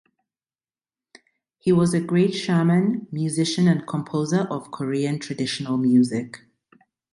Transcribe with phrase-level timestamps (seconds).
[1.59, 6.39] He was the great shaman, musician and composer of Korean traditional music.